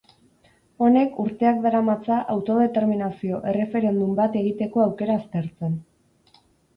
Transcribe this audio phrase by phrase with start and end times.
[0.85, 5.77] Honek urteak daramatza autodeterminazio erreferendum bat egiteko aukera aztertzen.